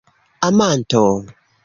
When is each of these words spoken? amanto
amanto 0.47 1.01